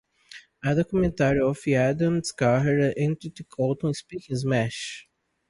[0.63, 5.07] A documentary of Odam's career, entitled Cotton Pickin' Smash!